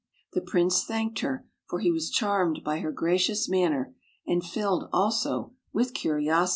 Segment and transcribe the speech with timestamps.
[0.33, 3.93] The Prince thanked her, for he was charmed by her gracious manner,
[4.25, 6.49] and filled, also, with curiosity.